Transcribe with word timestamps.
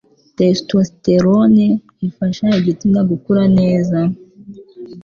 Testosterone 0.37 1.65
ifasha 2.07 2.45
igitsina 2.59 2.99
gukura 3.09 3.43
neza 3.57 3.99